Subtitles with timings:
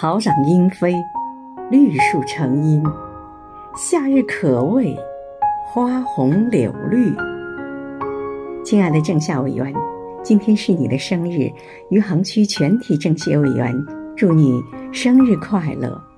[0.00, 0.94] 草长莺飞
[1.70, 2.82] 绿树成荫。
[3.76, 4.96] 夏日可畏
[5.66, 7.14] 花红柳绿。
[8.64, 9.70] 亲爱的政协委员
[10.24, 11.52] 今天是你的生日
[11.90, 13.74] 余杭区全体政协委员
[14.16, 14.58] 祝你
[14.90, 16.09] 生日快乐。